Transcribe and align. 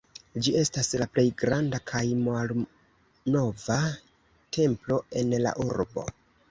Ĝi 0.45 0.53
estas 0.61 0.87
la 1.01 1.07
plej 1.17 1.25
granda 1.41 1.81
kaj 1.93 2.03
malnova 2.23 3.79
templo 4.61 5.03
en 5.23 5.41
la 5.47 5.55
urbo. 5.71 6.11